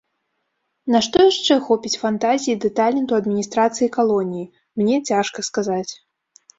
На 0.95 1.01
што 1.07 1.17
яшчэ 1.31 1.57
хопіць 1.67 1.99
фантазіі 2.05 2.57
ды 2.65 2.73
таленту 2.81 3.13
адміністрацыі 3.21 3.93
калоніі, 4.01 4.51
мне 4.83 4.95
цяжка 5.09 5.39
сказаць. 5.53 5.89